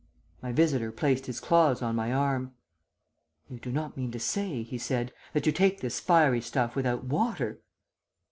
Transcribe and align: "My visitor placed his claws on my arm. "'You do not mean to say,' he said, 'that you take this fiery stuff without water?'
"My 0.41 0.51
visitor 0.51 0.91
placed 0.91 1.27
his 1.27 1.39
claws 1.39 1.83
on 1.83 1.95
my 1.95 2.11
arm. 2.11 2.55
"'You 3.47 3.59
do 3.59 3.71
not 3.71 3.95
mean 3.95 4.09
to 4.13 4.19
say,' 4.19 4.63
he 4.63 4.79
said, 4.79 5.13
'that 5.33 5.45
you 5.45 5.51
take 5.51 5.81
this 5.81 5.99
fiery 5.99 6.41
stuff 6.41 6.75
without 6.75 7.03
water?' 7.03 7.61